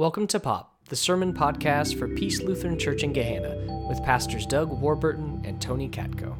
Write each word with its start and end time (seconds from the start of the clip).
Welcome 0.00 0.28
to 0.28 0.40
Pop, 0.40 0.78
the 0.88 0.96
sermon 0.96 1.34
podcast 1.34 1.98
for 1.98 2.08
Peace 2.08 2.40
Lutheran 2.40 2.78
Church 2.78 3.02
in 3.02 3.12
Gahanna 3.12 3.86
with 3.86 4.02
pastors 4.02 4.46
Doug 4.46 4.70
Warburton 4.70 5.42
and 5.44 5.60
Tony 5.60 5.90
Katko. 5.90 6.34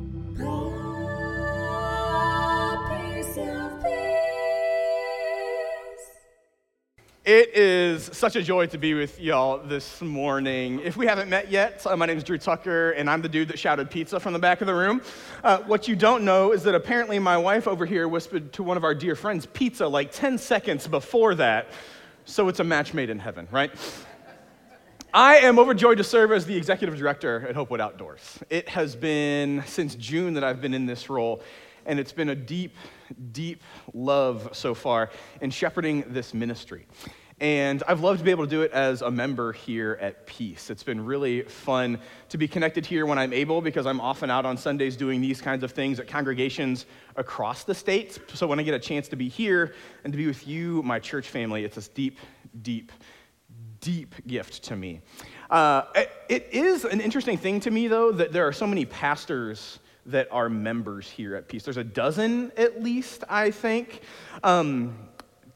It 7.26 7.54
is 7.54 8.09
such 8.14 8.34
a 8.34 8.43
joy 8.43 8.64
to 8.68 8.79
be 8.79 8.95
with 8.95 9.20
y'all 9.20 9.59
this 9.59 10.01
morning. 10.01 10.81
If 10.81 10.97
we 10.97 11.05
haven't 11.05 11.29
met 11.29 11.51
yet, 11.51 11.85
my 11.99 12.07
name 12.07 12.17
is 12.17 12.25
Drew 12.25 12.39
Tucker, 12.39 12.93
and 12.93 13.11
I'm 13.11 13.21
the 13.21 13.29
dude 13.29 13.49
that 13.49 13.59
shouted 13.59 13.91
pizza 13.91 14.19
from 14.19 14.33
the 14.33 14.39
back 14.39 14.63
of 14.63 14.69
the 14.69 14.75
room. 14.75 15.03
Uh, 15.45 15.59
what 15.59 15.87
you 15.87 15.95
don't 15.95 16.25
know 16.25 16.53
is 16.53 16.63
that 16.63 16.75
apparently 16.75 17.19
my 17.19 17.37
wife 17.37 17.69
over 17.69 17.85
here 17.85 18.09
whispered 18.09 18.55
to 18.55 18.63
one 18.63 18.79
of 18.79 18.85
our 18.85 18.95
dear 18.95 19.15
friends 19.15 19.45
pizza 19.45 19.87
like 19.87 20.13
10 20.13 20.39
seconds 20.39 20.89
before 20.89 21.35
that. 21.35 21.69
So 22.25 22.48
it's 22.48 22.61
a 22.61 22.64
match 22.64 22.95
made 22.95 23.11
in 23.11 23.18
heaven, 23.18 23.48
right? 23.50 23.73
I 25.12 25.36
am 25.39 25.58
overjoyed 25.58 25.99
to 25.99 26.04
serve 26.04 26.31
as 26.31 26.46
the 26.46 26.57
executive 26.57 26.96
director 26.96 27.46
at 27.49 27.57
Hopewood 27.57 27.81
Outdoors. 27.81 28.39
It 28.49 28.68
has 28.68 28.95
been 28.95 29.64
since 29.67 29.96
June 29.96 30.35
that 30.35 30.45
I've 30.45 30.61
been 30.61 30.75
in 30.75 30.86
this 30.86 31.11
role, 31.11 31.43
and 31.86 31.98
it's 31.98 32.12
been 32.12 32.28
a 32.28 32.34
deep, 32.34 32.76
deep 33.32 33.62
love 33.92 34.50
so 34.52 34.74
far 34.74 35.10
in 35.40 35.50
shepherding 35.50 36.04
this 36.09 36.32
ministry. 36.32 36.86
And 37.40 37.82
I've 37.88 38.00
loved 38.00 38.18
to 38.18 38.24
be 38.24 38.30
able 38.30 38.44
to 38.44 38.50
do 38.50 38.60
it 38.60 38.70
as 38.72 39.00
a 39.00 39.10
member 39.10 39.52
here 39.52 39.96
at 39.98 40.26
Peace. 40.26 40.68
It's 40.68 40.82
been 40.82 41.02
really 41.02 41.40
fun 41.42 41.98
to 42.28 42.36
be 42.36 42.46
connected 42.46 42.84
here 42.84 43.06
when 43.06 43.18
I'm 43.18 43.32
able 43.32 43.62
because 43.62 43.86
I'm 43.86 43.98
often 43.98 44.30
out 44.30 44.44
on 44.44 44.58
Sundays 44.58 44.94
doing 44.94 45.22
these 45.22 45.40
kinds 45.40 45.64
of 45.64 45.72
things 45.72 45.98
at 45.98 46.06
congregations 46.06 46.84
across 47.16 47.64
the 47.64 47.74
state. 47.74 48.18
So 48.34 48.46
when 48.46 48.60
I 48.60 48.62
get 48.62 48.74
a 48.74 48.78
chance 48.78 49.08
to 49.08 49.16
be 49.16 49.28
here 49.28 49.74
and 50.04 50.12
to 50.12 50.18
be 50.18 50.26
with 50.26 50.46
you, 50.46 50.82
my 50.82 50.98
church 50.98 51.30
family, 51.30 51.64
it's 51.64 51.76
this 51.76 51.88
deep, 51.88 52.18
deep, 52.60 52.92
deep 53.80 54.14
gift 54.26 54.62
to 54.64 54.76
me. 54.76 55.00
Uh, 55.48 55.84
it 56.28 56.46
is 56.52 56.84
an 56.84 57.00
interesting 57.00 57.38
thing 57.38 57.59
to 57.60 57.70
me, 57.70 57.88
though, 57.88 58.12
that 58.12 58.32
there 58.32 58.46
are 58.46 58.52
so 58.52 58.66
many 58.66 58.84
pastors 58.84 59.78
that 60.06 60.28
are 60.30 60.48
members 60.48 61.09
here 61.09 61.37
at 61.37 61.48
Peace. 61.48 61.65
There's 61.65 61.76
a 61.78 61.84
dozen 61.84 62.52
at 62.56 62.82
least, 62.82 63.24
I 63.28 63.50
think. 63.50 64.03
Um, 64.43 64.95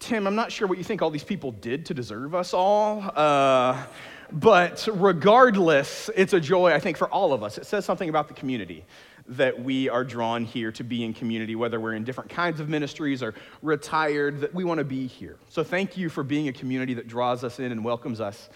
Tim, 0.05 0.27
I'm 0.27 0.35
not 0.35 0.53
sure 0.53 0.69
what 0.69 0.77
you 0.77 0.85
think 0.85 1.01
all 1.01 1.09
these 1.09 1.25
people 1.25 1.51
did 1.51 1.87
to 1.87 1.95
deserve 1.95 2.35
us 2.35 2.53
all. 2.53 3.11
Uh, 3.17 3.83
but 4.31 4.87
regardless, 4.93 6.11
it's 6.15 6.35
a 6.35 6.41
joy, 6.41 6.75
I 6.75 6.79
think, 6.79 6.99
for 6.99 7.09
all 7.09 7.33
of 7.33 7.43
us. 7.43 7.57
It 7.57 7.65
says 7.65 7.87
something 7.87 8.11
about 8.11 8.29
the 8.29 8.35
community 8.35 8.85
that 9.29 9.59
we 9.59 9.89
are 9.89 10.05
drawn 10.05 10.45
here 10.45 10.71
to 10.73 10.85
be 10.85 11.05
in 11.05 11.15
community, 11.15 11.57
whether 11.57 11.81
we're 11.81 11.95
in 11.95 12.05
different 12.05 12.29
kinds 12.29 12.61
of 12.61 12.69
ministries 12.69 13.23
or 13.23 13.33
retired, 13.63 14.43
that 14.43 14.53
we 14.53 14.63
want 14.63 14.77
to 14.77 14.85
be 14.85 15.07
here. 15.07 15.39
So 15.49 15.65
thank 15.65 15.97
you 15.97 16.11
for 16.11 16.23
being 16.23 16.49
a 16.49 16.53
community 16.53 16.93
that 16.93 17.09
draws 17.09 17.43
us 17.43 17.59
in 17.59 17.73
and 17.73 17.83
welcomes 17.83 18.21
us. 18.21 18.51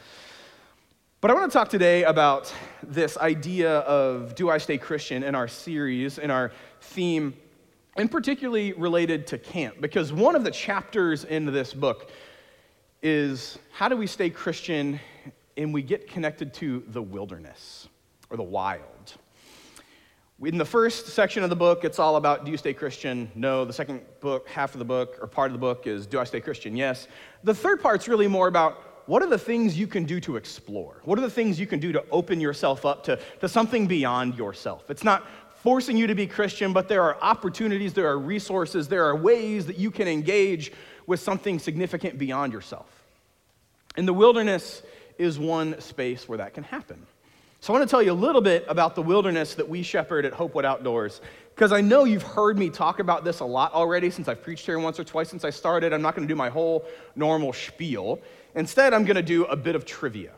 But 1.23 1.31
I 1.31 1.35
want 1.35 1.51
to 1.51 1.59
talk 1.59 1.71
today 1.71 2.05
about 2.05 2.53
this 2.83 3.17
idea 3.17 3.79
of 3.79 4.35
do 4.35 4.51
I 4.51 4.59
stay 4.59 4.77
Christian 4.77 5.23
in 5.23 5.35
our 5.35 5.49
series, 5.49 6.19
in 6.19 6.31
our 6.31 6.53
theme 6.83 7.33
and 7.99 8.11
particularly 8.11 8.73
related 8.75 9.27
to 9.27 9.39
camp, 9.39 9.81
because 9.81 10.13
one 10.13 10.37
of 10.37 10.45
the 10.45 10.51
chapters 10.51 11.25
in 11.25 11.45
this 11.47 11.75
book 11.75 12.11
is 13.03 13.59
how 13.73 13.89
do 13.89 13.97
we 13.97 14.07
stay 14.07 14.31
Christian 14.31 15.01
and 15.57 15.75
we 15.75 15.83
get 15.83 16.09
connected 16.09 16.55
to 16.55 16.85
the 16.89 17.03
wilderness 17.03 17.89
or 18.31 18.37
the 18.37 18.43
wild. 18.43 19.15
In 20.41 20.57
the 20.57 20.65
first 20.65 21.09
section 21.09 21.43
of 21.43 21.51
the 21.51 21.57
book, 21.57 21.85
it's 21.85 21.99
all 21.99 22.15
about 22.15 22.45
do 22.45 22.53
you 22.53 22.57
stay 22.57 22.73
Christian? 22.73 23.29
No. 23.35 23.65
The 23.65 23.73
second 23.73 24.03
book, 24.21 24.49
half 24.49 24.73
of 24.75 24.79
the 24.79 24.85
book, 24.85 25.19
or 25.21 25.27
part 25.27 25.49
of 25.49 25.53
the 25.53 25.59
book 25.59 25.89
is 25.89 26.07
do 26.07 26.21
I 26.21 26.25
stay 26.25 26.41
Christian? 26.41 26.77
Yes. 26.77 27.09
The 27.43 27.55
third 27.55 27.83
part's 27.83 28.07
really 28.07 28.29
more 28.29 28.47
about 28.47 28.85
what 29.07 29.23
are 29.23 29.29
the 29.29 29.39
things 29.39 29.77
you 29.77 29.89
can 29.89 30.05
do 30.05 30.21
to 30.21 30.37
explore? 30.37 31.01
What 31.03 31.19
are 31.19 31.23
the 31.23 31.31
things 31.31 31.59
you 31.59 31.67
can 31.67 31.81
do 31.81 31.91
to 31.93 32.05
open 32.13 32.41
yourself 32.41 32.87
up 32.87 33.03
to, 33.05 33.19
to 33.41 33.49
something 33.49 33.89
beyond 33.89 34.37
yourself? 34.37 34.89
It's 34.91 35.03
not 35.03 35.27
forcing 35.63 35.97
you 35.97 36.07
to 36.07 36.15
be 36.15 36.27
Christian, 36.27 36.73
but 36.73 36.89
there 36.89 37.03
are 37.03 37.17
opportunities, 37.21 37.93
there 37.93 38.09
are 38.09 38.19
resources, 38.19 38.89
there 38.89 39.05
are 39.05 39.17
ways 39.17 39.67
that 39.67 39.79
you 39.79 39.91
can 39.91 40.09
engage 40.09 40.73
with 41.07 41.21
something 41.21 41.59
significant 41.59 42.19
beyond 42.19 42.53
yourself. 42.53 42.87
And 43.97 44.07
the 44.07 44.13
wilderness 44.13 44.83
is 45.19 45.39
one 45.39 45.81
space 45.81 46.29
where 46.29 46.39
that 46.39 46.55
can 46.55 46.65
happen. 46.65 47.07
So, 47.61 47.73
I 47.75 47.79
want 47.79 47.89
to 47.89 47.91
tell 47.91 48.03
you 48.03 48.13
a 48.13 48.15
little 48.15 48.41
bit 48.41 48.65
about 48.69 48.95
the 48.95 49.03
wilderness 49.03 49.57
that 49.57 49.69
we 49.69 49.83
shepherd 49.83 50.25
at 50.25 50.33
Hopewood 50.33 50.65
Outdoors, 50.65 51.21
because 51.57 51.73
I 51.73 51.81
know 51.81 52.05
you've 52.05 52.23
heard 52.23 52.57
me 52.57 52.71
talk 52.71 53.01
about 53.01 53.25
this 53.25 53.41
a 53.41 53.45
lot 53.45 53.75
already 53.75 54.11
since 54.11 54.29
I've 54.29 54.41
preached 54.45 54.65
here 54.65 54.79
once 54.79 55.01
or 55.01 55.05
twice 55.05 55.29
since 55.29 55.45
I 55.45 55.51
started. 55.51 55.93
I'm 55.93 56.01
not 56.01 56.15
going 56.15 56.27
to 56.27 56.33
do 56.33 56.37
my 56.37 56.51
whole 56.51 56.85
normal 57.17 57.53
spiel. 57.53 58.21
Instead, 58.55 58.95
I'm 58.95 59.05
going 59.05 59.17
to 59.17 59.23
do 59.23 59.45
a 59.47 59.57
bit 59.57 59.75
of 59.75 59.85
trivia. 59.85 60.35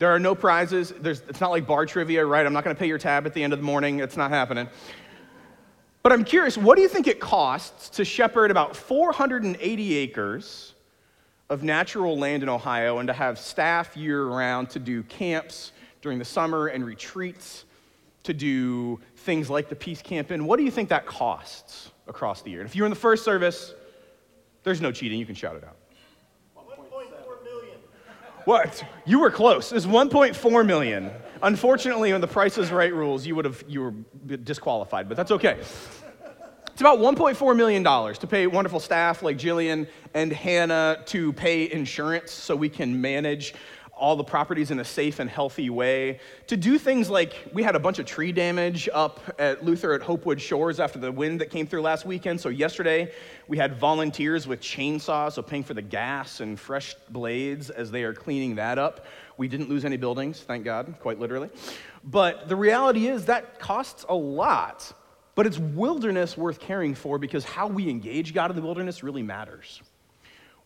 There 0.00 0.08
are 0.08 0.18
no 0.18 0.34
prizes. 0.34 0.94
There's, 0.98 1.20
it's 1.28 1.42
not 1.42 1.50
like 1.50 1.66
bar 1.66 1.84
trivia, 1.84 2.24
right? 2.24 2.44
I'm 2.44 2.54
not 2.54 2.64
going 2.64 2.74
to 2.74 2.80
pay 2.80 2.88
your 2.88 2.96
tab 2.96 3.26
at 3.26 3.34
the 3.34 3.44
end 3.44 3.52
of 3.52 3.58
the 3.58 3.64
morning. 3.64 4.00
It's 4.00 4.16
not 4.16 4.30
happening. 4.30 4.66
But 6.02 6.12
I'm 6.12 6.24
curious, 6.24 6.56
what 6.56 6.76
do 6.76 6.82
you 6.82 6.88
think 6.88 7.06
it 7.06 7.20
costs 7.20 7.90
to 7.90 8.04
shepherd 8.06 8.50
about 8.50 8.74
480 8.74 9.96
acres 9.96 10.72
of 11.50 11.62
natural 11.62 12.18
land 12.18 12.42
in 12.42 12.48
Ohio 12.48 12.98
and 12.98 13.08
to 13.08 13.12
have 13.12 13.38
staff 13.38 13.94
year 13.94 14.24
round 14.24 14.70
to 14.70 14.78
do 14.78 15.02
camps 15.02 15.72
during 16.00 16.18
the 16.18 16.24
summer 16.24 16.68
and 16.68 16.86
retreats, 16.86 17.66
to 18.22 18.32
do 18.32 18.98
things 19.16 19.50
like 19.50 19.68
the 19.68 19.76
Peace 19.76 20.00
Camp 20.00 20.30
In? 20.30 20.46
What 20.46 20.56
do 20.56 20.64
you 20.64 20.70
think 20.70 20.88
that 20.88 21.04
costs 21.04 21.90
across 22.08 22.40
the 22.40 22.48
year? 22.48 22.60
And 22.60 22.70
if 22.70 22.74
you're 22.74 22.86
in 22.86 22.90
the 22.90 22.96
first 22.96 23.22
service, 23.22 23.74
there's 24.62 24.80
no 24.80 24.92
cheating. 24.92 25.18
You 25.18 25.26
can 25.26 25.34
shout 25.34 25.56
it 25.56 25.64
out. 25.64 25.76
What? 28.44 28.84
You 29.04 29.20
were 29.20 29.30
close. 29.30 29.72
It's 29.72 29.86
1.4 29.86 30.66
million. 30.66 31.10
Unfortunately, 31.42 32.12
on 32.12 32.20
the 32.20 32.26
Price 32.26 32.58
is 32.58 32.70
Right 32.70 32.92
rules, 32.92 33.26
you 33.26 33.34
would 33.34 33.44
have 33.44 33.64
you 33.66 33.80
were 33.82 33.94
disqualified, 34.36 35.08
but 35.08 35.16
that's 35.16 35.30
okay. 35.30 35.58
It's 36.80 36.80
about 36.80 36.98
1.4 36.98 37.56
million 37.56 37.82
dollars 37.82 38.18
to 38.18 38.26
pay 38.26 38.46
wonderful 38.46 38.80
staff 38.80 39.22
like 39.22 39.36
Jillian 39.36 39.86
and 40.14 40.32
Hannah 40.32 41.02
to 41.06 41.32
pay 41.34 41.70
insurance 41.70 42.30
so 42.30 42.56
we 42.56 42.70
can 42.70 43.00
manage 43.00 43.54
all 44.00 44.16
the 44.16 44.24
properties 44.24 44.70
in 44.70 44.80
a 44.80 44.84
safe 44.84 45.20
and 45.20 45.28
healthy 45.28 45.68
way, 45.68 46.18
to 46.46 46.56
do 46.56 46.78
things 46.78 47.10
like 47.10 47.34
we 47.52 47.62
had 47.62 47.76
a 47.76 47.78
bunch 47.78 47.98
of 47.98 48.06
tree 48.06 48.32
damage 48.32 48.88
up 48.92 49.20
at 49.38 49.62
Luther 49.62 49.92
at 49.92 50.00
Hopewood 50.02 50.40
Shores 50.40 50.80
after 50.80 50.98
the 50.98 51.12
wind 51.12 51.40
that 51.42 51.50
came 51.50 51.66
through 51.66 51.82
last 51.82 52.06
weekend. 52.06 52.40
So, 52.40 52.48
yesterday 52.48 53.12
we 53.46 53.58
had 53.58 53.78
volunteers 53.78 54.46
with 54.46 54.60
chainsaws, 54.60 55.32
so 55.34 55.42
paying 55.42 55.62
for 55.62 55.74
the 55.74 55.82
gas 55.82 56.40
and 56.40 56.58
fresh 56.58 56.94
blades 57.10 57.68
as 57.68 57.90
they 57.90 58.02
are 58.02 58.14
cleaning 58.14 58.54
that 58.56 58.78
up. 58.78 59.04
We 59.36 59.46
didn't 59.46 59.68
lose 59.68 59.84
any 59.84 59.98
buildings, 59.98 60.40
thank 60.40 60.64
God, 60.64 60.94
quite 61.00 61.20
literally. 61.20 61.50
But 62.02 62.48
the 62.48 62.56
reality 62.56 63.06
is 63.06 63.26
that 63.26 63.60
costs 63.60 64.06
a 64.08 64.14
lot, 64.14 64.92
but 65.34 65.46
it's 65.46 65.58
wilderness 65.58 66.36
worth 66.36 66.58
caring 66.58 66.94
for 66.94 67.18
because 67.18 67.44
how 67.44 67.66
we 67.66 67.88
engage 67.88 68.32
God 68.32 68.50
in 68.50 68.56
the 68.56 68.62
wilderness 68.62 69.02
really 69.02 69.22
matters. 69.22 69.82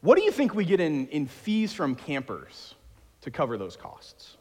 What 0.00 0.18
do 0.18 0.24
you 0.24 0.30
think 0.30 0.54
we 0.54 0.64
get 0.64 0.80
in, 0.80 1.08
in 1.08 1.26
fees 1.26 1.72
from 1.72 1.94
campers? 1.94 2.73
To 3.24 3.30
cover 3.30 3.56
those 3.58 3.76
costs. 3.76 4.36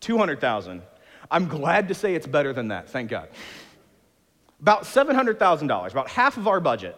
200,000. 0.00 0.82
I'm 1.30 1.48
glad 1.48 1.88
to 1.88 1.94
say 1.94 2.14
it's 2.14 2.26
better 2.26 2.52
than 2.52 2.68
that, 2.68 2.88
thank 2.88 3.10
God. 3.10 3.28
About 4.60 4.84
$700,000, 4.84 5.90
about 5.92 6.08
half 6.08 6.36
of 6.36 6.48
our 6.48 6.60
budget 6.60 6.96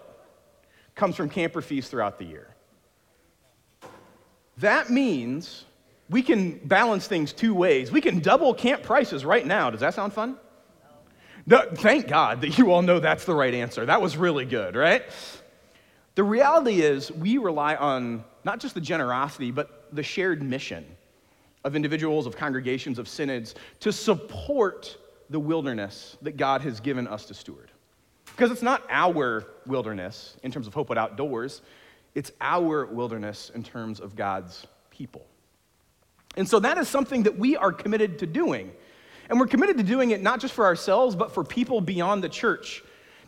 comes 0.95 1.17
from 1.17 1.29
camper 1.29 1.61
fees 1.61 1.89
throughout 1.89 2.19
the 2.19 2.25
year. 2.25 2.55
That 4.59 4.89
means 4.89 5.65
we 6.09 6.23
can 6.23 6.59
balance 6.59 7.07
things 7.09 7.33
two 7.33 7.55
ways. 7.55 7.91
We 7.91 8.01
can 8.01 8.21
double 8.21 8.55
camp 8.55 8.83
prices 8.83 9.25
right 9.25 9.45
now. 9.45 9.71
Does 9.71 9.81
that 9.81 9.95
sound 9.95 10.13
fun? 10.13 10.37
No, 11.47 11.63
thank 11.75 12.09
God 12.09 12.41
that 12.41 12.59
you 12.59 12.73
all 12.73 12.83
know 12.83 13.01
that's 13.01 13.25
the 13.25 13.35
right 13.35 13.55
answer. 13.55 13.87
That 13.87 14.01
was 14.01 14.17
really 14.17 14.45
good, 14.45 14.77
right? 14.77 15.05
The 16.17 16.25
reality 16.25 16.81
is, 16.81 17.13
we 17.13 17.39
rely 17.39 17.77
on 17.77 18.25
not 18.43 18.59
just 18.59 18.75
the 18.75 18.81
generosity, 18.81 19.51
but 19.51 19.95
the 19.95 20.03
shared 20.03 20.43
mission 20.43 20.85
of 21.63 21.77
individuals, 21.77 22.27
of 22.27 22.37
congregations, 22.37 22.99
of 22.99 23.07
synods 23.07 23.55
to 23.81 23.93
support 23.93 24.97
the 25.29 25.39
wilderness 25.39 26.17
that 26.23 26.39
God 26.39 26.63
has 26.63 26.81
given 26.81 27.07
us 27.07 27.27
to 27.27 27.35
steward. 27.35 27.71
Because 28.25 28.51
it's 28.51 28.63
not 28.63 28.83
our 28.89 29.47
wilderness 29.67 30.37
in 30.43 30.51
terms 30.51 30.67
of 30.67 30.73
Hope 30.73 30.89
Hopewood 30.89 30.99
Outdoors, 30.99 31.61
it's 32.15 32.33
our 32.41 32.87
wilderness 32.87 33.51
in 33.55 33.63
terms 33.63 34.01
of 34.01 34.17
God's 34.17 34.67
people. 34.91 35.27
And 36.37 36.49
so 36.49 36.61
that 36.61 36.79
is 36.79 36.89
something 36.89 37.25
that 37.25 37.39
we 37.39 37.57
are 37.57 37.73
committed 37.73 38.21
to 38.21 38.27
doing. 38.27 38.73
And 39.29 39.39
we're 39.39 39.49
committed 39.49 39.77
to 39.77 39.83
doing 39.83 40.13
it 40.13 40.23
not 40.23 40.41
just 40.41 40.55
for 40.55 40.65
ourselves, 40.65 41.15
but 41.15 41.33
for 41.33 41.45
people 41.45 41.83
beyond 41.83 42.25
the 42.25 42.29
church. 42.31 42.83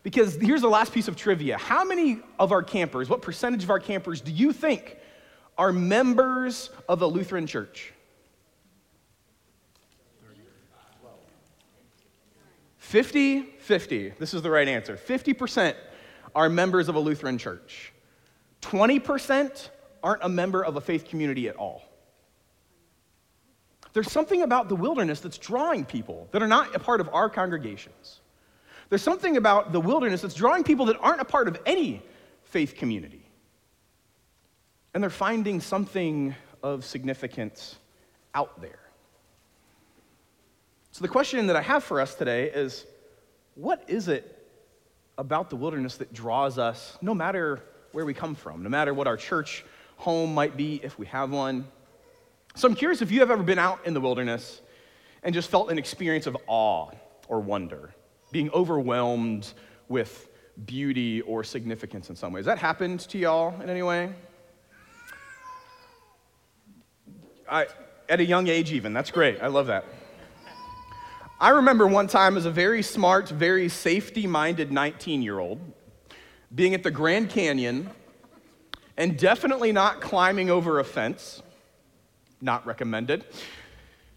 Because 0.09 0.37
here's 0.37 0.63
the 0.63 0.71
last 0.71 0.95
piece 0.95 1.07
of 1.07 1.17
trivia. 1.17 1.59
How 1.59 1.85
many 1.85 2.21
of 2.39 2.51
our 2.51 2.63
campers, 2.63 3.11
what 3.11 3.21
percentage 3.21 3.63
of 3.63 3.69
our 3.69 3.79
campers 3.79 4.23
do 4.23 4.33
you 4.33 4.55
think 4.55 4.97
are 5.59 5.71
members 5.71 6.71
of 6.89 7.03
a 7.03 7.07
Lutheran 7.07 7.47
church? 7.47 7.93
50 12.79 13.43
50. 13.43 14.15
This 14.19 14.33
is 14.33 14.41
the 14.41 14.49
right 14.49 14.67
answer. 14.67 14.97
50% 14.97 15.75
are 16.35 16.49
members 16.49 16.89
of 16.89 16.95
a 16.95 17.01
Lutheran 17.01 17.37
church. 17.37 17.93
20% 18.63 19.69
are 20.03 20.11
aren't 20.11 20.23
a 20.25 20.29
member 20.31 20.65
of 20.65 20.77
a 20.77 20.81
faith 20.81 21.05
community 21.05 21.51
at 21.51 21.57
all. 21.57 21.83
There's 23.93 24.11
something 24.11 24.41
about 24.41 24.71
the 24.71 24.77
wilderness 24.77 25.21
that's 25.21 25.37
drawing 25.37 25.85
people 25.85 26.29
that 26.31 26.43
are 26.43 26.49
not 26.49 26.75
a 26.75 26.79
part 26.79 27.03
of 27.03 27.11
our 27.13 27.29
congregations. 27.29 28.21
There's 28.89 29.03
something 29.03 29.37
about 29.37 29.73
the 29.73 29.81
wilderness 29.81 30.23
that's 30.23 30.35
drawing 30.35 30.65
people 30.65 30.87
that 30.87 30.97
aren't 31.01 31.21
a 31.21 31.25
part 31.25 31.49
of 31.49 31.59
any 31.67 32.03
faith 32.45 32.75
community. 32.75 33.25
And 34.95 35.03
they're 35.03 35.11
finding 35.11 35.61
something 35.61 36.35
of 36.63 36.85
significance 36.85 37.77
out 38.35 38.61
there. 38.61 38.81
So, 40.93 41.03
the 41.03 41.09
question 41.09 41.47
that 41.47 41.57
I 41.57 41.63
have 41.63 41.85
for 41.85 42.01
us 42.01 42.15
today 42.15 42.51
is 42.51 42.87
what 43.55 43.85
is 43.89 44.09
it 44.09 44.35
about 45.19 45.51
the 45.51 45.57
wilderness 45.57 45.97
that 45.97 46.13
draws 46.13 46.59
us, 46.59 46.97
no 47.03 47.15
matter 47.15 47.61
where 47.93 48.05
we 48.05 48.15
come 48.15 48.35
from, 48.35 48.63
no 48.63 48.69
matter 48.69 48.95
what 48.95 49.07
our 49.07 49.17
church 49.17 49.65
home 49.97 50.35
might 50.35 50.57
be, 50.57 50.81
if 50.83 50.99
we 50.99 51.07
have 51.07 51.31
one? 51.31 51.69
So, 52.57 52.67
I'm 52.67 52.75
curious 52.75 53.03
if 53.03 53.13
you 53.13 53.21
have 53.21 53.31
ever 53.31 53.43
been 53.43 53.59
out 53.59 53.81
in 53.85 53.95
the 53.95 54.01
wilderness 54.01 54.63
and 55.23 55.35
just 55.35 55.51
felt 55.51 55.71
an 55.71 55.79
experience 55.79 56.27
of 56.27 56.37
awe 56.47 56.91
or 57.29 57.41
wonder, 57.41 57.95
being 58.31 58.51
overwhelmed 58.51 59.53
with 59.89 60.29
beauty 60.67 61.21
or 61.23 61.45
significance 61.45 62.11
in 62.11 62.17
some 62.17 62.33
ways. 62.33 62.45
That 62.45 62.59
happened 62.59 63.01
to 63.01 63.19
y'all 63.19 63.61
in 63.61 63.71
any 63.71 63.83
way? 63.83 64.13
I, 67.51 67.67
at 68.09 68.21
a 68.21 68.25
young 68.25 68.49
age, 68.49 68.73
even. 68.73 68.93
That's 68.93 69.11
great. 69.11 69.41
I 69.41 69.47
love 69.47 69.67
that. 69.69 69.85
I 71.41 71.51
remember 71.51 71.87
one 71.87 72.09
time 72.09 72.37
as 72.37 72.47
a 72.47 72.51
very 72.51 72.83
smart, 72.83 73.29
very 73.29 73.69
safety 73.69 74.27
minded 74.27 74.73
19 74.73 75.23
year 75.23 75.39
old 75.39 75.61
being 76.55 76.75
at 76.75 76.83
the 76.83 76.91
Grand 76.91 77.31
Canyon 77.31 77.91
and 78.97 79.17
definitely 79.17 79.71
not 79.71 80.01
climbing 80.01 80.51
over 80.51 80.81
a 80.81 80.85
fence, 80.85 81.43
not 82.41 82.67
recommended, 82.67 83.25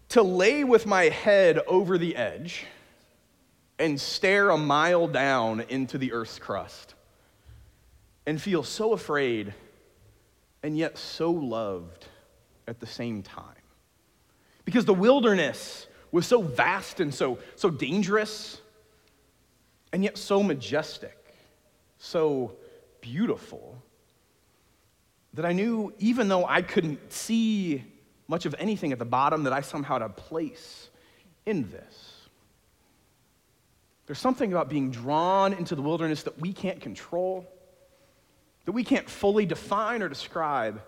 to 0.08 0.22
lay 0.22 0.64
with 0.64 0.86
my 0.86 1.04
head 1.04 1.60
over 1.68 1.96
the 1.96 2.16
edge 2.16 2.66
and 3.82 4.00
stare 4.00 4.50
a 4.50 4.56
mile 4.56 5.08
down 5.08 5.60
into 5.68 5.98
the 5.98 6.12
earth's 6.12 6.38
crust 6.38 6.94
and 8.24 8.40
feel 8.40 8.62
so 8.62 8.92
afraid 8.92 9.52
and 10.62 10.78
yet 10.78 10.96
so 10.96 11.32
loved 11.32 12.06
at 12.68 12.78
the 12.78 12.86
same 12.86 13.24
time. 13.24 13.44
Because 14.64 14.84
the 14.84 14.94
wilderness 14.94 15.88
was 16.12 16.28
so 16.28 16.40
vast 16.40 17.00
and 17.00 17.12
so, 17.12 17.40
so 17.56 17.70
dangerous, 17.70 18.60
and 19.92 20.04
yet 20.04 20.16
so 20.16 20.44
majestic, 20.44 21.18
so 21.98 22.52
beautiful, 23.00 23.82
that 25.34 25.44
I 25.44 25.52
knew 25.52 25.92
even 25.98 26.28
though 26.28 26.46
I 26.46 26.62
couldn't 26.62 27.12
see 27.12 27.82
much 28.28 28.46
of 28.46 28.54
anything 28.60 28.92
at 28.92 29.00
the 29.00 29.04
bottom, 29.04 29.42
that 29.42 29.52
I 29.52 29.60
somehow 29.60 29.94
had 29.94 30.02
a 30.02 30.08
place 30.08 30.88
in 31.46 31.68
this. 31.68 32.11
There's 34.12 34.20
something 34.20 34.52
about 34.52 34.68
being 34.68 34.90
drawn 34.90 35.54
into 35.54 35.74
the 35.74 35.80
wilderness 35.80 36.24
that 36.24 36.38
we 36.38 36.52
can't 36.52 36.82
control, 36.82 37.50
that 38.66 38.72
we 38.72 38.84
can't 38.84 39.08
fully 39.08 39.46
define 39.46 40.02
or 40.02 40.08
describe, 40.10 40.82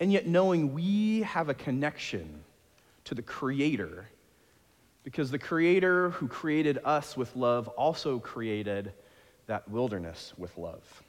and 0.00 0.10
yet 0.10 0.26
knowing 0.26 0.72
we 0.72 1.20
have 1.24 1.50
a 1.50 1.54
connection 1.54 2.42
to 3.04 3.14
the 3.14 3.20
Creator 3.20 4.08
because 5.02 5.30
the 5.30 5.38
Creator 5.38 6.08
who 6.08 6.26
created 6.26 6.78
us 6.86 7.18
with 7.18 7.36
love 7.36 7.68
also 7.68 8.18
created 8.18 8.94
that 9.46 9.68
wilderness 9.68 10.32
with 10.38 10.56
love. 10.56 11.02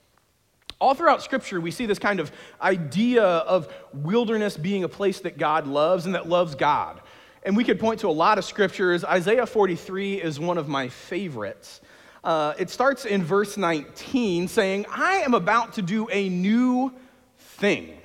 All 0.82 0.94
throughout 0.94 1.24
Scripture, 1.24 1.62
we 1.62 1.72
see 1.72 1.86
this 1.86 2.00
kind 2.00 2.20
of 2.20 2.34
idea 2.62 3.24
of 3.24 3.74
wilderness 3.94 4.58
being 4.58 4.84
a 4.84 4.90
place 4.90 5.22
that 5.22 5.38
God 5.38 5.68
loves 5.68 6.06
and 6.06 6.16
that 6.16 6.28
loves 6.28 6.54
God. 6.54 7.00
And 7.46 7.56
we 7.56 7.64
could 7.64 7.80
point 7.80 8.00
to 8.00 8.08
a 8.08 8.10
lot 8.10 8.40
of 8.40 8.44
scriptures. 8.44 9.06
Isaiah 9.06 9.46
43 9.46 10.20
is 10.20 10.40
one 10.40 10.58
of 10.58 10.68
my 10.68 10.90
favorites. 10.90 11.80
Uh, 12.24 12.56
it 12.58 12.72
starts 12.72 13.06
in 13.06 13.24
verse 13.24 13.56
19 13.56 14.48
saying, 14.48 14.88
I 14.90 15.18
am 15.18 15.36
about 15.36 15.74
to 15.74 15.84
do 15.84 16.10
a 16.10 16.28
new 16.28 16.92
thing. 17.38 18.00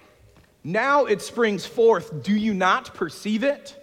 Now 0.63 1.07
it 1.07 1.23
springs 1.23 1.65
forth. 1.65 2.23
Do 2.23 2.35
you 2.35 2.53
not 2.53 2.93
perceive 2.93 3.43
it? 3.43 3.75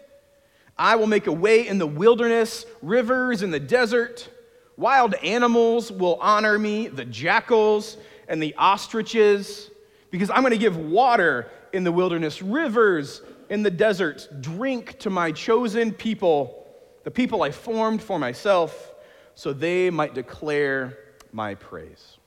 I 0.78 0.96
will 0.96 1.08
make 1.08 1.26
a 1.26 1.32
way 1.32 1.68
in 1.68 1.80
the 1.80 1.88
wilderness, 1.88 2.68
rivers 2.84 3.42
in 3.42 3.50
the 3.50 3.60
desert. 3.60 4.30
Wild 4.78 5.16
animals 5.16 5.92
will 5.92 6.20
honor 6.22 6.60
me, 6.60 6.88
the 6.88 7.04
jackals 7.04 7.98
and 8.28 8.44
the 8.44 8.54
ostriches, 8.60 9.72
because 10.12 10.30
I'm 10.30 10.42
going 10.42 10.52
to 10.52 10.60
give 10.60 10.78
water 10.78 11.50
in 11.74 11.84
the 11.84 11.92
wilderness, 11.92 12.44
rivers 12.44 13.24
in 13.50 13.64
the 13.64 13.72
desert. 13.72 14.28
Drink 14.42 15.00
to 15.00 15.10
my 15.10 15.32
chosen 15.32 15.92
people, 15.92 16.68
the 17.04 17.12
people 17.12 17.44
I 17.44 17.52
formed 17.52 18.02
for 18.02 18.20
myself, 18.20 18.94
so 19.36 19.54
they 19.54 19.90
might 19.90 20.14
declare 20.14 20.98
my 21.32 21.56
praise. 21.56 22.18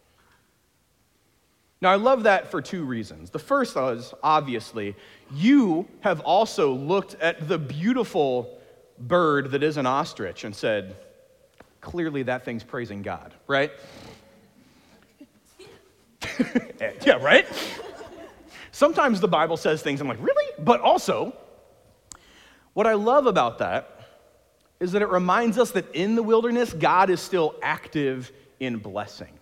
Now, 1.83 1.91
I 1.91 1.97
love 1.97 2.25
that 2.25 2.51
for 2.51 2.61
two 2.61 2.85
reasons. 2.85 3.31
The 3.31 3.39
first 3.39 3.77
is 3.77 4.13
obviously, 4.23 4.95
you 5.35 5.89
have 6.01 6.21
also 6.21 6.73
looked 6.73 7.15
at 7.15 7.49
the 7.49 7.59
beautiful 7.59 8.59
bird 8.99 9.53
that 9.53 9.63
is 9.63 9.79
an 9.79 9.87
ostrich 9.87 10.45
and 10.45 10.55
said, 10.55 10.97
clearly 11.81 12.23
that 12.25 12.45
thing's 12.45 12.63
praising 12.63 13.01
God, 13.01 13.33
right? 13.47 13.73
yeah, 17.07 17.15
right? 17.15 17.47
Sometimes 18.73 19.21
the 19.21 19.29
Bible 19.29 19.57
says 19.57 19.83
things, 19.83 20.01
I'm 20.03 20.09
like, 20.09 20.21
really? 20.21 20.50
But 20.65 20.81
also, 20.81 21.35
what 22.73 22.87
I 22.87 22.95
love 22.95 23.27
about 23.27 23.59
that 23.59 24.01
is 24.79 24.93
that 24.93 25.03
it 25.03 25.09
reminds 25.09 25.59
us 25.59 25.73
that 25.73 25.95
in 25.95 26.15
the 26.15 26.23
wilderness, 26.23 26.73
God 26.73 27.11
is 27.11 27.21
still 27.21 27.55
active 27.63 28.33
in 28.59 28.79
blessing. 28.79 29.33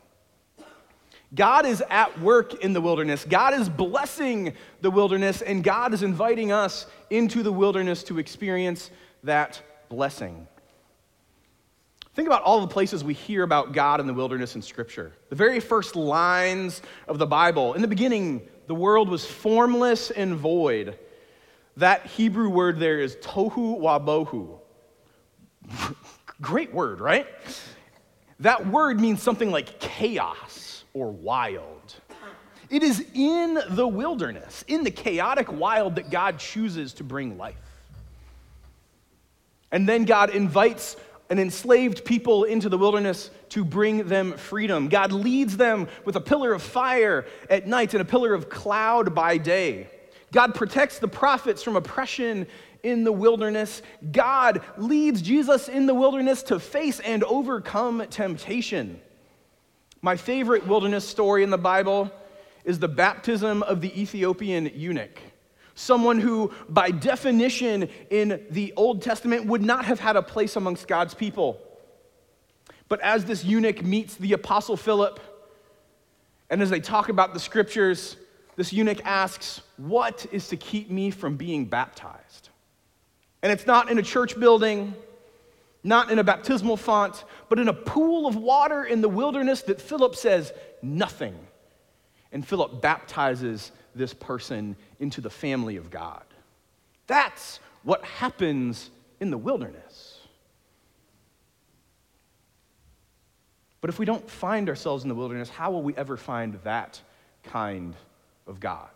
God 1.34 1.66
is 1.66 1.82
at 1.90 2.18
work 2.20 2.64
in 2.64 2.72
the 2.72 2.80
wilderness. 2.80 3.24
God 3.28 3.52
is 3.52 3.68
blessing 3.68 4.54
the 4.80 4.90
wilderness, 4.90 5.42
and 5.42 5.62
God 5.62 5.92
is 5.92 6.02
inviting 6.02 6.52
us 6.52 6.86
into 7.10 7.42
the 7.42 7.52
wilderness 7.52 8.02
to 8.04 8.18
experience 8.18 8.90
that 9.24 9.60
blessing. 9.90 10.46
Think 12.14 12.26
about 12.26 12.42
all 12.42 12.60
the 12.62 12.66
places 12.66 13.04
we 13.04 13.14
hear 13.14 13.42
about 13.42 13.72
God 13.72 14.00
in 14.00 14.06
the 14.06 14.14
wilderness 14.14 14.56
in 14.56 14.62
Scripture. 14.62 15.12
The 15.28 15.36
very 15.36 15.60
first 15.60 15.94
lines 15.94 16.82
of 17.06 17.18
the 17.18 17.26
Bible 17.26 17.74
in 17.74 17.82
the 17.82 17.88
beginning, 17.88 18.48
the 18.66 18.74
world 18.74 19.08
was 19.08 19.24
formless 19.24 20.10
and 20.10 20.34
void. 20.34 20.98
That 21.78 22.06
Hebrew 22.06 22.48
word 22.48 22.80
there 22.80 22.98
is 22.98 23.14
tohu 23.16 23.80
wabohu. 23.80 24.58
Great 26.40 26.74
word, 26.74 27.00
right? 27.00 27.26
That 28.40 28.66
word 28.66 29.00
means 29.00 29.22
something 29.22 29.52
like 29.52 29.78
chaos 29.78 30.84
or 30.92 31.12
wild. 31.12 31.94
It 32.68 32.82
is 32.82 33.06
in 33.14 33.60
the 33.70 33.86
wilderness, 33.86 34.64
in 34.66 34.82
the 34.82 34.90
chaotic 34.90 35.52
wild, 35.52 35.94
that 35.96 36.10
God 36.10 36.40
chooses 36.40 36.92
to 36.94 37.04
bring 37.04 37.38
life. 37.38 37.54
And 39.70 39.88
then 39.88 40.04
God 40.04 40.30
invites 40.30 40.96
an 41.30 41.38
enslaved 41.38 42.04
people 42.04 42.42
into 42.42 42.68
the 42.68 42.78
wilderness 42.78 43.30
to 43.50 43.64
bring 43.64 44.08
them 44.08 44.32
freedom. 44.36 44.88
God 44.88 45.12
leads 45.12 45.56
them 45.56 45.86
with 46.04 46.16
a 46.16 46.20
pillar 46.20 46.52
of 46.52 46.62
fire 46.62 47.24
at 47.48 47.68
night 47.68 47.94
and 47.94 48.00
a 48.00 48.04
pillar 48.04 48.34
of 48.34 48.48
cloud 48.48 49.14
by 49.14 49.38
day. 49.38 49.88
God 50.32 50.54
protects 50.54 50.98
the 50.98 51.08
prophets 51.08 51.62
from 51.62 51.76
oppression 51.76 52.46
in 52.82 53.04
the 53.04 53.12
wilderness. 53.12 53.82
God 54.12 54.62
leads 54.76 55.22
Jesus 55.22 55.68
in 55.68 55.86
the 55.86 55.94
wilderness 55.94 56.42
to 56.44 56.60
face 56.60 57.00
and 57.00 57.24
overcome 57.24 58.04
temptation. 58.10 59.00
My 60.00 60.16
favorite 60.16 60.66
wilderness 60.66 61.08
story 61.08 61.42
in 61.42 61.50
the 61.50 61.58
Bible 61.58 62.10
is 62.64 62.78
the 62.78 62.88
baptism 62.88 63.62
of 63.62 63.80
the 63.80 64.00
Ethiopian 64.00 64.70
eunuch, 64.74 65.20
someone 65.74 66.20
who, 66.20 66.52
by 66.68 66.90
definition, 66.90 67.88
in 68.10 68.44
the 68.50 68.72
Old 68.76 69.02
Testament 69.02 69.46
would 69.46 69.62
not 69.62 69.86
have 69.86 69.98
had 69.98 70.16
a 70.16 70.22
place 70.22 70.54
amongst 70.56 70.86
God's 70.86 71.14
people. 71.14 71.58
But 72.88 73.00
as 73.00 73.24
this 73.24 73.44
eunuch 73.44 73.82
meets 73.82 74.14
the 74.14 74.34
Apostle 74.34 74.76
Philip, 74.76 75.18
and 76.50 76.62
as 76.62 76.70
they 76.70 76.80
talk 76.80 77.08
about 77.08 77.34
the 77.34 77.40
scriptures, 77.40 78.16
this 78.58 78.72
eunuch 78.72 79.00
asks, 79.04 79.60
What 79.76 80.26
is 80.32 80.48
to 80.48 80.56
keep 80.56 80.90
me 80.90 81.12
from 81.12 81.36
being 81.36 81.64
baptized? 81.64 82.48
And 83.40 83.52
it's 83.52 83.68
not 83.68 83.88
in 83.88 83.98
a 83.98 84.02
church 84.02 84.38
building, 84.38 84.94
not 85.84 86.10
in 86.10 86.18
a 86.18 86.24
baptismal 86.24 86.76
font, 86.76 87.24
but 87.48 87.60
in 87.60 87.68
a 87.68 87.72
pool 87.72 88.26
of 88.26 88.34
water 88.34 88.82
in 88.82 89.00
the 89.00 89.08
wilderness 89.08 89.62
that 89.62 89.80
Philip 89.80 90.16
says 90.16 90.52
nothing. 90.82 91.38
And 92.32 92.44
Philip 92.44 92.82
baptizes 92.82 93.70
this 93.94 94.12
person 94.12 94.74
into 94.98 95.20
the 95.20 95.30
family 95.30 95.76
of 95.76 95.88
God. 95.88 96.24
That's 97.06 97.60
what 97.84 98.04
happens 98.04 98.90
in 99.20 99.30
the 99.30 99.38
wilderness. 99.38 100.18
But 103.80 103.90
if 103.90 104.00
we 104.00 104.04
don't 104.04 104.28
find 104.28 104.68
ourselves 104.68 105.04
in 105.04 105.08
the 105.08 105.14
wilderness, 105.14 105.48
how 105.48 105.70
will 105.70 105.82
we 105.82 105.94
ever 105.94 106.16
find 106.16 106.58
that 106.64 107.00
kind 107.44 107.94
of 108.48 108.60
God? 108.60 108.88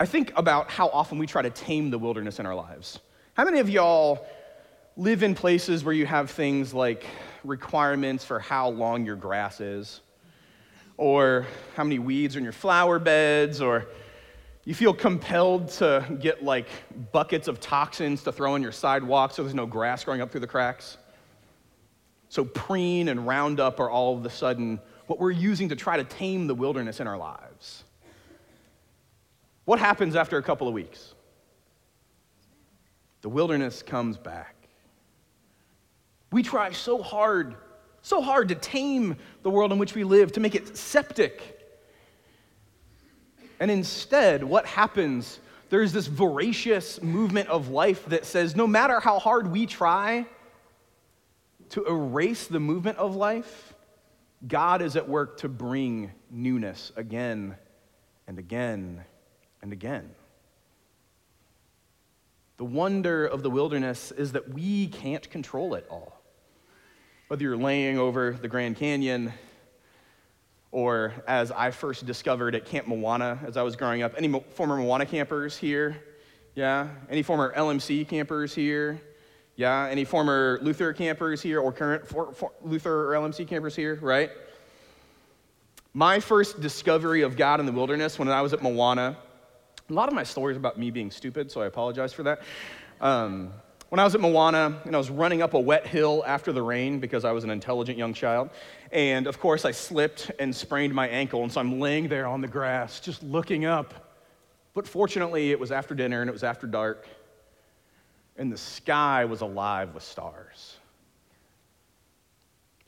I 0.00 0.04
think 0.04 0.32
about 0.36 0.68
how 0.68 0.88
often 0.88 1.18
we 1.18 1.26
try 1.26 1.42
to 1.42 1.50
tame 1.50 1.90
the 1.90 1.98
wilderness 1.98 2.40
in 2.40 2.46
our 2.46 2.56
lives. 2.56 2.98
How 3.34 3.44
many 3.44 3.60
of 3.60 3.70
y'all 3.70 4.26
live 4.96 5.22
in 5.22 5.34
places 5.34 5.84
where 5.84 5.94
you 5.94 6.06
have 6.06 6.30
things 6.30 6.74
like 6.74 7.06
requirements 7.44 8.24
for 8.24 8.40
how 8.40 8.68
long 8.68 9.06
your 9.06 9.16
grass 9.16 9.60
is, 9.60 10.00
or 10.96 11.46
how 11.76 11.84
many 11.84 11.98
weeds 11.98 12.34
are 12.34 12.38
in 12.40 12.44
your 12.44 12.52
flower 12.52 12.98
beds, 12.98 13.60
or 13.60 13.86
you 14.64 14.74
feel 14.74 14.92
compelled 14.92 15.68
to 15.68 16.04
get 16.20 16.44
like 16.44 16.68
buckets 17.12 17.48
of 17.48 17.60
toxins 17.60 18.22
to 18.24 18.32
throw 18.32 18.54
on 18.54 18.62
your 18.62 18.72
sidewalk 18.72 19.32
so 19.32 19.42
there's 19.42 19.54
no 19.54 19.66
grass 19.66 20.04
growing 20.04 20.20
up 20.20 20.30
through 20.30 20.40
the 20.40 20.46
cracks? 20.46 20.98
So, 22.28 22.44
preen 22.44 23.08
and 23.08 23.26
Roundup 23.26 23.78
are 23.78 23.90
all 23.90 24.16
of 24.16 24.26
a 24.26 24.30
sudden 24.30 24.80
what 25.12 25.20
we're 25.20 25.30
using 25.30 25.68
to 25.68 25.76
try 25.76 25.98
to 25.98 26.04
tame 26.04 26.46
the 26.46 26.54
wilderness 26.54 26.98
in 26.98 27.06
our 27.06 27.18
lives. 27.18 27.84
What 29.66 29.78
happens 29.78 30.16
after 30.16 30.38
a 30.38 30.42
couple 30.42 30.66
of 30.66 30.72
weeks? 30.72 31.12
The 33.20 33.28
wilderness 33.28 33.82
comes 33.82 34.16
back. 34.16 34.56
We 36.30 36.42
try 36.42 36.72
so 36.72 37.02
hard, 37.02 37.56
so 38.00 38.22
hard 38.22 38.48
to 38.48 38.54
tame 38.54 39.16
the 39.42 39.50
world 39.50 39.70
in 39.70 39.76
which 39.76 39.94
we 39.94 40.02
live, 40.02 40.32
to 40.32 40.40
make 40.40 40.54
it 40.54 40.78
septic. 40.78 41.60
And 43.60 43.70
instead, 43.70 44.42
what 44.42 44.64
happens? 44.64 45.40
There's 45.68 45.92
this 45.92 46.06
voracious 46.06 47.02
movement 47.02 47.50
of 47.50 47.68
life 47.68 48.06
that 48.06 48.24
says 48.24 48.56
no 48.56 48.66
matter 48.66 48.98
how 48.98 49.18
hard 49.18 49.52
we 49.52 49.66
try 49.66 50.24
to 51.68 51.84
erase 51.84 52.46
the 52.46 52.60
movement 52.60 52.96
of 52.96 53.14
life, 53.14 53.71
God 54.46 54.82
is 54.82 54.96
at 54.96 55.08
work 55.08 55.38
to 55.38 55.48
bring 55.48 56.10
newness 56.30 56.90
again 56.96 57.56
and 58.26 58.38
again 58.38 59.04
and 59.62 59.72
again. 59.72 60.10
The 62.56 62.64
wonder 62.64 63.26
of 63.26 63.42
the 63.42 63.50
wilderness 63.50 64.12
is 64.12 64.32
that 64.32 64.52
we 64.52 64.88
can't 64.88 65.28
control 65.30 65.74
it 65.74 65.86
all. 65.90 66.20
Whether 67.28 67.44
you're 67.44 67.56
laying 67.56 67.98
over 67.98 68.32
the 68.32 68.48
Grand 68.48 68.76
Canyon, 68.76 69.32
or 70.70 71.12
as 71.26 71.50
I 71.50 71.70
first 71.70 72.06
discovered 72.06 72.54
at 72.54 72.64
Camp 72.64 72.86
Mowana 72.86 73.46
as 73.46 73.56
I 73.56 73.62
was 73.62 73.76
growing 73.76 74.02
up, 74.02 74.14
any 74.16 74.28
former 74.50 74.76
Mowana 74.76 75.08
campers 75.08 75.56
here? 75.56 76.02
Yeah? 76.54 76.88
Any 77.08 77.22
former 77.22 77.54
LMC 77.54 78.08
campers 78.08 78.54
here? 78.54 79.00
Yeah? 79.62 79.86
Any 79.88 80.04
former 80.04 80.58
Luther 80.60 80.92
campers 80.92 81.40
here 81.40 81.60
or 81.60 81.70
current 81.70 82.04
for, 82.04 82.32
for 82.32 82.50
Luther 82.64 83.14
or 83.14 83.16
LMC 83.16 83.46
campers 83.46 83.76
here, 83.76 83.96
right? 84.02 84.28
My 85.94 86.18
first 86.18 86.60
discovery 86.60 87.22
of 87.22 87.36
God 87.36 87.60
in 87.60 87.66
the 87.66 87.70
wilderness 87.70 88.18
when 88.18 88.28
I 88.28 88.42
was 88.42 88.52
at 88.52 88.58
Mowana, 88.58 89.14
a 89.88 89.92
lot 89.92 90.08
of 90.08 90.14
my 90.14 90.24
stories 90.24 90.56
about 90.56 90.80
me 90.80 90.90
being 90.90 91.12
stupid, 91.12 91.48
so 91.52 91.62
I 91.62 91.66
apologize 91.66 92.12
for 92.12 92.24
that. 92.24 92.42
Um, 93.00 93.52
when 93.90 94.00
I 94.00 94.04
was 94.04 94.16
at 94.16 94.20
Mowana 94.20 94.84
and 94.84 94.96
I 94.96 94.98
was 94.98 95.10
running 95.10 95.42
up 95.42 95.54
a 95.54 95.60
wet 95.60 95.86
hill 95.86 96.24
after 96.26 96.50
the 96.50 96.62
rain 96.62 96.98
because 96.98 97.24
I 97.24 97.30
was 97.30 97.44
an 97.44 97.50
intelligent 97.50 97.96
young 97.96 98.14
child, 98.14 98.50
and 98.90 99.28
of 99.28 99.38
course 99.38 99.64
I 99.64 99.70
slipped 99.70 100.32
and 100.40 100.52
sprained 100.52 100.92
my 100.92 101.06
ankle, 101.06 101.44
and 101.44 101.52
so 101.52 101.60
I'm 101.60 101.78
laying 101.78 102.08
there 102.08 102.26
on 102.26 102.40
the 102.40 102.48
grass 102.48 102.98
just 102.98 103.22
looking 103.22 103.64
up. 103.64 103.94
But 104.74 104.88
fortunately, 104.88 105.52
it 105.52 105.60
was 105.60 105.70
after 105.70 105.94
dinner 105.94 106.20
and 106.20 106.28
it 106.28 106.32
was 106.32 106.42
after 106.42 106.66
dark, 106.66 107.06
and 108.42 108.50
the 108.50 108.58
sky 108.58 109.24
was 109.24 109.40
alive 109.40 109.94
with 109.94 110.02
stars. 110.02 110.76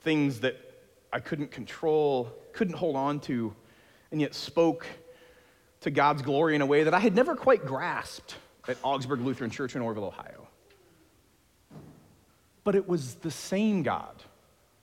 Things 0.00 0.40
that 0.40 0.56
I 1.12 1.20
couldn't 1.20 1.52
control, 1.52 2.32
couldn't 2.52 2.75
hold 2.75 2.96
on 2.96 3.20
to, 3.20 3.54
and 4.11 4.20
yet 4.20 4.34
spoke 4.34 4.84
to 5.82 5.92
God's 5.92 6.23
glory 6.23 6.56
in 6.56 6.61
a 6.61 6.66
way 6.66 6.82
that 6.82 6.92
I 6.92 6.99
had 6.99 7.14
never 7.14 7.37
quite 7.37 7.64
grasped 7.64 8.34
at 8.66 8.78
Augsburg 8.82 9.20
Lutheran 9.20 9.49
Church 9.49 9.76
in 9.76 9.82
Orrville, 9.82 10.08
Ohio. 10.08 10.49
But 12.64 12.75
it 12.75 12.88
was 12.88 13.14
the 13.14 13.30
same 13.30 13.84
God 13.84 14.25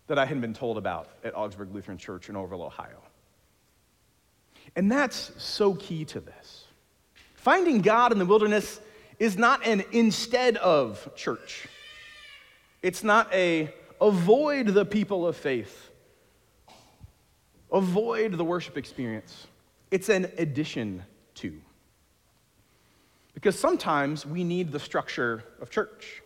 that 0.08 0.18
I 0.18 0.24
had 0.24 0.40
been 0.40 0.54
told 0.54 0.78
about 0.78 1.10
at 1.26 1.36
Augsburg 1.36 1.76
Lutheran 1.76 1.98
Church 1.98 2.30
in 2.30 2.36
Orrville, 2.36 2.66
Ohio. 2.66 3.02
And 4.78 4.90
that's 4.90 5.34
so 5.38 5.74
key 5.74 6.06
to 6.06 6.22
this. 6.22 6.64
Finding 7.34 7.82
God 7.82 8.14
in 8.14 8.20
the 8.20 8.26
wilderness 8.26 8.80
is 9.22 9.38
not 9.38 9.64
an 9.68 9.84
instead 9.92 10.58
of 10.58 11.16
church. 11.16 11.68
It's 12.82 13.04
not 13.04 13.32
a 13.32 13.72
avoid 14.02 14.70
the 14.70 14.84
people 14.84 15.28
of 15.28 15.38
faith, 15.38 15.92
avoid 17.72 18.32
the 18.32 18.44
worship 18.44 18.80
experience. 18.80 19.46
It's 19.92 20.10
an 20.10 20.32
addition 20.40 21.04
to. 21.36 21.54
Because 23.36 23.60
sometimes 23.60 24.26
we 24.26 24.44
need 24.44 24.72
the 24.72 24.80
structure 24.80 25.44
of 25.62 25.70
church. 25.70 26.24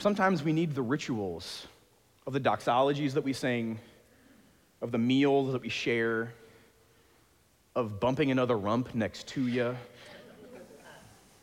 Sometimes 0.00 0.42
we 0.42 0.52
need 0.52 0.74
the 0.74 0.82
rituals 0.82 1.68
of 2.26 2.32
the 2.32 2.40
doxologies 2.40 3.12
that 3.12 3.22
we 3.22 3.32
sing, 3.32 3.78
of 4.82 4.90
the 4.90 4.98
meals 4.98 5.52
that 5.52 5.62
we 5.62 5.68
share, 5.68 6.32
of 7.76 8.00
bumping 8.00 8.32
another 8.32 8.58
rump 8.58 8.92
next 8.92 9.28
to 9.28 9.46
you. 9.46 9.76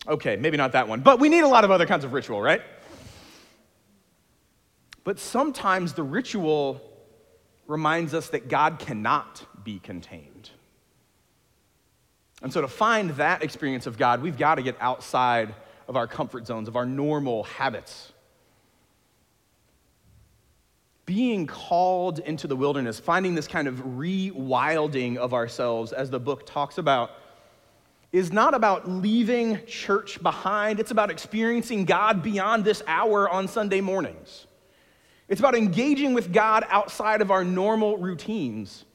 Okay, 0.07 0.35
maybe 0.35 0.57
not 0.57 0.73
that 0.73 0.87
one, 0.87 1.01
but 1.01 1.19
we 1.19 1.29
need 1.29 1.41
a 1.41 1.47
lot 1.47 1.63
of 1.63 1.71
other 1.71 1.85
kinds 1.85 2.03
of 2.03 2.13
ritual, 2.13 2.41
right? 2.41 2.61
But 5.03 5.19
sometimes 5.19 5.93
the 5.93 6.03
ritual 6.03 6.81
reminds 7.67 8.13
us 8.13 8.29
that 8.29 8.47
God 8.47 8.79
cannot 8.79 9.45
be 9.63 9.79
contained. 9.79 10.49
And 12.41 12.53
so, 12.53 12.61
to 12.61 12.67
find 12.67 13.11
that 13.11 13.43
experience 13.43 13.87
of 13.87 13.97
God, 13.97 14.21
we've 14.21 14.37
got 14.37 14.55
to 14.55 14.61
get 14.61 14.75
outside 14.79 15.55
of 15.87 15.95
our 15.95 16.05
comfort 16.05 16.45
zones, 16.45 16.67
of 16.67 16.75
our 16.75 16.85
normal 16.85 17.43
habits 17.43 18.11
being 21.05 21.45
called 21.45 22.19
into 22.19 22.47
the 22.47 22.55
wilderness, 22.55 22.99
finding 22.99 23.35
this 23.35 23.47
kind 23.47 23.67
of 23.67 23.75
rewilding 23.75 25.17
of 25.17 25.33
ourselves, 25.33 25.93
as 25.93 26.09
the 26.09 26.19
book 26.19 26.45
talks 26.45 26.77
about, 26.77 27.11
is 28.15 28.31
not 28.31 28.53
about 28.53 28.89
leaving 28.89 29.59
church 29.65 30.23
behind. 30.23 30.79
It's 30.79 30.91
about 30.91 31.11
experiencing 31.11 31.83
God 31.83 32.23
beyond 32.23 32.63
this 32.63 32.81
hour 32.87 33.29
on 33.29 33.49
Sunday 33.49 33.81
mornings. 33.81 34.47
It's 35.27 35.41
about 35.41 35.53
engaging 35.53 36.13
with 36.13 36.31
God 36.31 36.63
outside 36.69 37.21
of 37.21 37.29
our 37.29 37.43
normal 37.43 37.97
routines. 37.97 38.85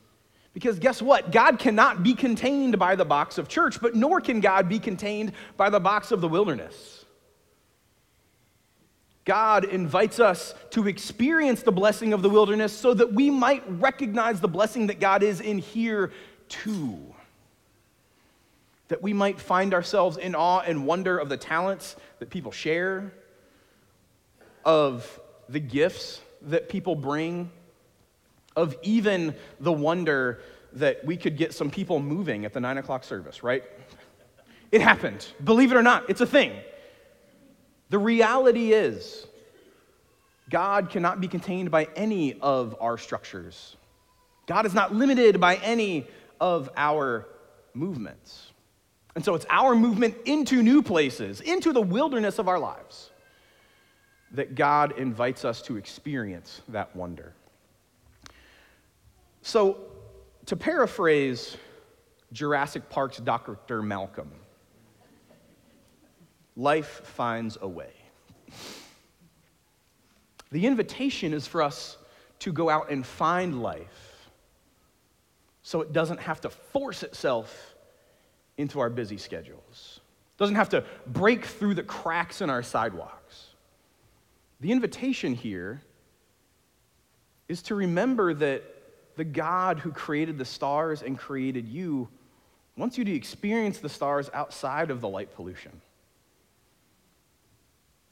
Because 0.54 0.78
guess 0.78 1.02
what? 1.02 1.32
God 1.32 1.58
cannot 1.58 2.02
be 2.02 2.14
contained 2.14 2.78
by 2.78 2.96
the 2.96 3.04
box 3.04 3.36
of 3.36 3.46
church, 3.46 3.78
but 3.82 3.94
nor 3.94 4.22
can 4.22 4.40
God 4.40 4.70
be 4.70 4.78
contained 4.78 5.32
by 5.58 5.68
the 5.68 5.80
box 5.80 6.12
of 6.12 6.22
the 6.22 6.28
wilderness. 6.28 7.04
God 9.26 9.66
invites 9.66 10.18
us 10.18 10.54
to 10.70 10.88
experience 10.88 11.60
the 11.60 11.72
blessing 11.72 12.14
of 12.14 12.22
the 12.22 12.30
wilderness 12.30 12.72
so 12.72 12.94
that 12.94 13.12
we 13.12 13.28
might 13.28 13.64
recognize 13.68 14.40
the 14.40 14.48
blessing 14.48 14.86
that 14.86 14.98
God 14.98 15.22
is 15.22 15.42
in 15.42 15.58
here 15.58 16.10
too. 16.48 17.09
That 18.90 19.02
we 19.02 19.12
might 19.12 19.40
find 19.40 19.72
ourselves 19.72 20.18
in 20.18 20.34
awe 20.34 20.60
and 20.60 20.86
wonder 20.86 21.16
of 21.18 21.28
the 21.28 21.36
talents 21.36 21.96
that 22.18 22.28
people 22.28 22.52
share, 22.52 23.12
of 24.64 25.20
the 25.48 25.60
gifts 25.60 26.20
that 26.42 26.68
people 26.68 26.94
bring, 26.94 27.50
of 28.56 28.76
even 28.82 29.34
the 29.60 29.72
wonder 29.72 30.40
that 30.74 31.04
we 31.04 31.16
could 31.16 31.36
get 31.36 31.54
some 31.54 31.70
people 31.70 32.00
moving 32.00 32.44
at 32.44 32.52
the 32.52 32.60
nine 32.60 32.78
o'clock 32.78 33.04
service, 33.04 33.42
right? 33.42 33.62
It 34.72 34.80
happened. 34.80 35.26
Believe 35.42 35.72
it 35.72 35.76
or 35.76 35.82
not, 35.82 36.10
it's 36.10 36.20
a 36.20 36.26
thing. 36.26 36.52
The 37.90 37.98
reality 37.98 38.72
is, 38.72 39.26
God 40.48 40.90
cannot 40.90 41.20
be 41.20 41.28
contained 41.28 41.70
by 41.70 41.88
any 41.94 42.40
of 42.40 42.76
our 42.80 42.98
structures. 42.98 43.76
God 44.46 44.66
is 44.66 44.74
not 44.74 44.94
limited 44.94 45.40
by 45.40 45.56
any 45.56 46.06
of 46.40 46.70
our 46.76 47.28
movements. 47.72 48.49
And 49.14 49.24
so 49.24 49.34
it's 49.34 49.46
our 49.50 49.74
movement 49.74 50.16
into 50.24 50.62
new 50.62 50.82
places, 50.82 51.40
into 51.40 51.72
the 51.72 51.80
wilderness 51.80 52.38
of 52.38 52.48
our 52.48 52.58
lives, 52.58 53.10
that 54.32 54.54
God 54.54 54.98
invites 54.98 55.44
us 55.44 55.62
to 55.62 55.76
experience 55.76 56.62
that 56.68 56.94
wonder. 56.94 57.34
So, 59.42 59.78
to 60.46 60.56
paraphrase 60.56 61.56
Jurassic 62.32 62.88
Park's 62.88 63.18
Dr. 63.18 63.82
Malcolm, 63.82 64.30
life 66.56 67.02
finds 67.04 67.58
a 67.60 67.68
way. 67.68 67.92
The 70.52 70.66
invitation 70.66 71.32
is 71.32 71.46
for 71.46 71.62
us 71.62 71.96
to 72.40 72.52
go 72.52 72.68
out 72.68 72.90
and 72.90 73.06
find 73.06 73.62
life 73.62 74.28
so 75.62 75.80
it 75.80 75.92
doesn't 75.92 76.20
have 76.20 76.40
to 76.40 76.50
force 76.50 77.02
itself 77.02 77.69
into 78.60 78.80
our 78.80 78.90
busy 78.90 79.16
schedules. 79.16 80.00
Doesn't 80.36 80.54
have 80.54 80.70
to 80.70 80.84
break 81.06 81.44
through 81.44 81.74
the 81.74 81.82
cracks 81.82 82.40
in 82.40 82.48
our 82.48 82.62
sidewalks. 82.62 83.48
The 84.60 84.72
invitation 84.72 85.34
here 85.34 85.82
is 87.48 87.62
to 87.64 87.74
remember 87.74 88.32
that 88.34 88.62
the 89.16 89.24
God 89.24 89.80
who 89.80 89.92
created 89.92 90.38
the 90.38 90.44
stars 90.44 91.02
and 91.02 91.18
created 91.18 91.68
you 91.68 92.08
wants 92.76 92.96
you 92.96 93.04
to 93.04 93.14
experience 93.14 93.78
the 93.78 93.88
stars 93.88 94.30
outside 94.32 94.90
of 94.90 95.02
the 95.02 95.08
light 95.08 95.34
pollution. 95.34 95.72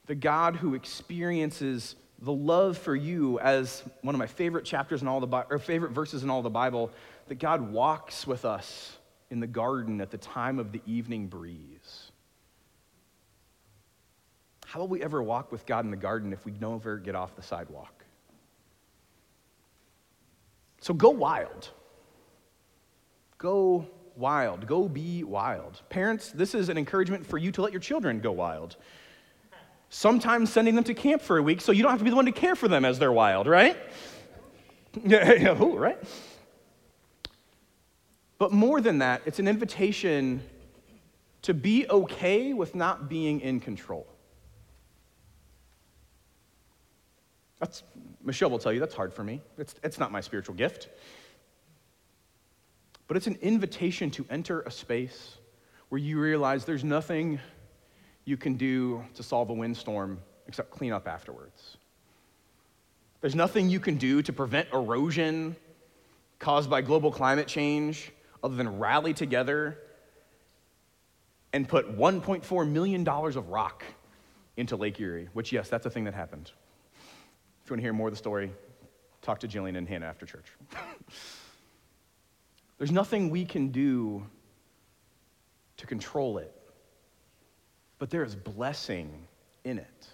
The 0.06 0.14
God 0.14 0.56
who 0.56 0.74
experiences 0.74 1.96
the 2.20 2.32
love 2.32 2.76
for 2.76 2.96
you 2.96 3.38
as 3.38 3.82
one 4.02 4.14
of 4.14 4.18
my 4.18 4.26
favorite 4.26 4.66
chapters 4.66 5.00
in 5.00 5.08
all 5.08 5.20
the 5.20 5.46
or 5.48 5.58
favorite 5.58 5.92
verses 5.92 6.24
in 6.24 6.30
all 6.30 6.42
the 6.42 6.50
Bible, 6.50 6.90
that 7.28 7.38
God 7.38 7.72
walks 7.72 8.26
with 8.26 8.44
us 8.44 8.97
in 9.30 9.40
the 9.40 9.46
garden 9.46 10.00
at 10.00 10.10
the 10.10 10.18
time 10.18 10.58
of 10.58 10.72
the 10.72 10.80
evening 10.86 11.26
breeze. 11.26 12.12
How 14.66 14.80
will 14.80 14.88
we 14.88 15.02
ever 15.02 15.22
walk 15.22 15.50
with 15.50 15.64
God 15.66 15.84
in 15.84 15.90
the 15.90 15.96
garden 15.96 16.32
if 16.32 16.44
we 16.44 16.52
never 16.52 16.98
get 16.98 17.14
off 17.14 17.34
the 17.36 17.42
sidewalk? 17.42 18.04
So 20.80 20.94
go 20.94 21.10
wild. 21.10 21.70
Go 23.38 23.86
wild. 24.16 24.66
Go 24.66 24.88
be 24.88 25.24
wild. 25.24 25.80
Parents, 25.88 26.30
this 26.32 26.54
is 26.54 26.68
an 26.68 26.76
encouragement 26.76 27.26
for 27.26 27.38
you 27.38 27.50
to 27.52 27.62
let 27.62 27.72
your 27.72 27.80
children 27.80 28.20
go 28.20 28.32
wild. 28.32 28.76
Sometimes 29.90 30.52
sending 30.52 30.74
them 30.74 30.84
to 30.84 30.94
camp 30.94 31.22
for 31.22 31.38
a 31.38 31.42
week 31.42 31.60
so 31.60 31.72
you 31.72 31.82
don't 31.82 31.90
have 31.90 32.00
to 32.00 32.04
be 32.04 32.10
the 32.10 32.16
one 32.16 32.26
to 32.26 32.32
care 32.32 32.54
for 32.54 32.68
them 32.68 32.84
as 32.84 32.98
they're 32.98 33.12
wild, 33.12 33.46
right? 33.46 33.76
Yeah, 35.04 35.54
right? 35.58 35.98
But 38.38 38.52
more 38.52 38.80
than 38.80 38.98
that, 38.98 39.22
it's 39.26 39.40
an 39.40 39.48
invitation 39.48 40.42
to 41.42 41.54
be 41.54 41.88
okay 41.88 42.52
with 42.52 42.74
not 42.74 43.08
being 43.08 43.40
in 43.40 43.60
control. 43.60 44.06
That's, 47.58 47.82
Michelle 48.22 48.50
will 48.50 48.60
tell 48.60 48.72
you 48.72 48.78
that's 48.78 48.94
hard 48.94 49.12
for 49.12 49.24
me. 49.24 49.40
It's, 49.56 49.74
it's 49.82 49.98
not 49.98 50.12
my 50.12 50.20
spiritual 50.20 50.54
gift. 50.54 50.88
But 53.08 53.16
it's 53.16 53.26
an 53.26 53.38
invitation 53.40 54.10
to 54.12 54.26
enter 54.30 54.60
a 54.62 54.70
space 54.70 55.38
where 55.88 55.98
you 55.98 56.20
realize 56.20 56.64
there's 56.64 56.84
nothing 56.84 57.40
you 58.24 58.36
can 58.36 58.54
do 58.54 59.02
to 59.14 59.22
solve 59.22 59.50
a 59.50 59.54
windstorm 59.54 60.20
except 60.46 60.70
clean 60.70 60.92
up 60.92 61.08
afterwards. 61.08 61.78
There's 63.20 63.34
nothing 63.34 63.68
you 63.68 63.80
can 63.80 63.96
do 63.96 64.22
to 64.22 64.32
prevent 64.32 64.68
erosion 64.72 65.56
caused 66.38 66.70
by 66.70 66.82
global 66.82 67.10
climate 67.10 67.48
change 67.48 68.12
other 68.42 68.56
than 68.56 68.78
rally 68.78 69.14
together 69.14 69.78
and 71.52 71.68
put 71.68 71.96
$1.4 71.96 72.70
million 72.70 73.08
of 73.08 73.48
rock 73.48 73.84
into 74.56 74.76
Lake 74.76 75.00
Erie, 75.00 75.28
which, 75.32 75.52
yes, 75.52 75.68
that's 75.68 75.86
a 75.86 75.90
thing 75.90 76.04
that 76.04 76.14
happened. 76.14 76.50
If 77.62 77.70
you 77.70 77.74
want 77.74 77.80
to 77.80 77.82
hear 77.82 77.92
more 77.92 78.08
of 78.08 78.12
the 78.12 78.18
story, 78.18 78.52
talk 79.22 79.40
to 79.40 79.48
Jillian 79.48 79.76
and 79.76 79.88
Hannah 79.88 80.06
after 80.06 80.26
church. 80.26 80.46
There's 82.78 82.92
nothing 82.92 83.30
we 83.30 83.44
can 83.44 83.68
do 83.68 84.24
to 85.78 85.86
control 85.86 86.38
it, 86.38 86.54
but 87.98 88.10
there 88.10 88.24
is 88.24 88.34
blessing 88.34 89.26
in 89.64 89.78
it. 89.78 90.06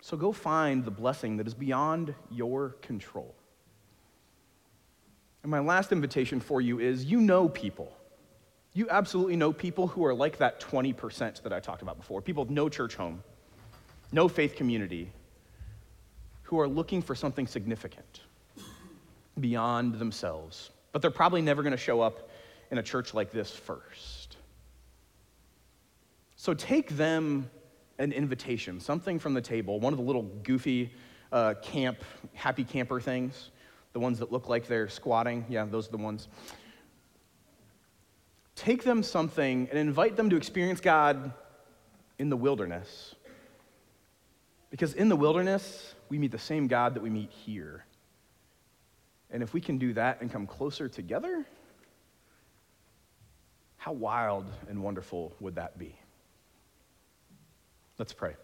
So 0.00 0.16
go 0.16 0.32
find 0.32 0.84
the 0.84 0.90
blessing 0.90 1.38
that 1.38 1.46
is 1.46 1.54
beyond 1.54 2.14
your 2.30 2.70
control. 2.82 3.34
And 5.44 5.50
my 5.50 5.60
last 5.60 5.92
invitation 5.92 6.40
for 6.40 6.62
you 6.62 6.80
is 6.80 7.04
you 7.04 7.20
know 7.20 7.50
people. 7.50 7.92
You 8.72 8.88
absolutely 8.88 9.36
know 9.36 9.52
people 9.52 9.86
who 9.86 10.04
are 10.06 10.14
like 10.14 10.38
that 10.38 10.58
20% 10.58 11.42
that 11.42 11.52
I 11.52 11.60
talked 11.60 11.82
about 11.82 11.98
before 11.98 12.22
people 12.22 12.44
with 12.44 12.50
no 12.50 12.70
church 12.70 12.94
home, 12.94 13.22
no 14.10 14.26
faith 14.26 14.56
community, 14.56 15.12
who 16.44 16.58
are 16.58 16.66
looking 16.66 17.02
for 17.02 17.14
something 17.14 17.46
significant 17.46 18.22
beyond 19.38 19.98
themselves. 19.98 20.70
But 20.92 21.02
they're 21.02 21.10
probably 21.10 21.42
never 21.42 21.62
going 21.62 21.72
to 21.72 21.76
show 21.76 22.00
up 22.00 22.30
in 22.70 22.78
a 22.78 22.82
church 22.82 23.12
like 23.12 23.30
this 23.30 23.50
first. 23.50 24.38
So 26.36 26.54
take 26.54 26.96
them 26.96 27.50
an 27.98 28.12
invitation, 28.12 28.80
something 28.80 29.18
from 29.18 29.34
the 29.34 29.42
table, 29.42 29.78
one 29.78 29.92
of 29.92 29.98
the 29.98 30.04
little 30.06 30.22
goofy 30.22 30.94
uh, 31.32 31.52
camp, 31.62 31.98
happy 32.32 32.64
camper 32.64 32.98
things 32.98 33.50
the 33.94 34.00
ones 34.00 34.18
that 34.18 34.30
look 34.30 34.48
like 34.48 34.66
they're 34.66 34.88
squatting. 34.88 35.46
Yeah, 35.48 35.64
those 35.64 35.88
are 35.88 35.92
the 35.92 35.96
ones. 35.96 36.28
Take 38.56 38.82
them 38.82 39.02
something 39.02 39.68
and 39.70 39.78
invite 39.78 40.16
them 40.16 40.28
to 40.30 40.36
experience 40.36 40.80
God 40.80 41.32
in 42.18 42.28
the 42.28 42.36
wilderness. 42.36 43.14
Because 44.70 44.94
in 44.94 45.08
the 45.08 45.16
wilderness, 45.16 45.94
we 46.08 46.18
meet 46.18 46.32
the 46.32 46.38
same 46.38 46.66
God 46.66 46.94
that 46.94 47.02
we 47.02 47.08
meet 47.08 47.30
here. 47.30 47.84
And 49.30 49.42
if 49.42 49.54
we 49.54 49.60
can 49.60 49.78
do 49.78 49.92
that 49.94 50.20
and 50.20 50.30
come 50.30 50.46
closer 50.46 50.88
together, 50.88 51.46
how 53.76 53.92
wild 53.92 54.46
and 54.68 54.82
wonderful 54.82 55.34
would 55.38 55.54
that 55.54 55.78
be? 55.78 55.96
Let's 57.98 58.12
pray. 58.12 58.34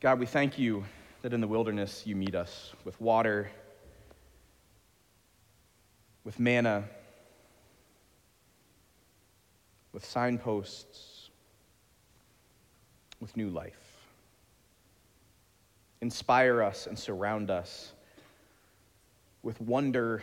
God, 0.00 0.18
we 0.18 0.26
thank 0.26 0.58
you 0.58 0.84
that 1.22 1.32
in 1.32 1.40
the 1.40 1.48
wilderness 1.48 2.02
you 2.06 2.16
meet 2.16 2.34
us 2.34 2.72
with 2.84 3.00
water, 3.00 3.50
with 6.24 6.38
manna, 6.38 6.84
with 9.92 10.04
signposts, 10.04 11.30
with 13.20 13.36
new 13.36 13.48
life. 13.48 13.78
Inspire 16.00 16.62
us 16.62 16.86
and 16.86 16.98
surround 16.98 17.50
us 17.50 17.92
with 19.42 19.60
wonder 19.60 20.22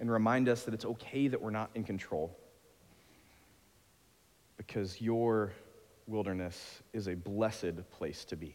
and 0.00 0.10
remind 0.10 0.48
us 0.48 0.64
that 0.64 0.74
it's 0.74 0.84
okay 0.84 1.28
that 1.28 1.40
we're 1.40 1.50
not 1.50 1.70
in 1.74 1.84
control 1.84 2.36
because 4.56 5.00
your 5.00 5.52
wilderness 6.06 6.82
is 6.92 7.08
a 7.08 7.14
blessed 7.14 7.88
place 7.92 8.24
to 8.24 8.36
be. 8.36 8.54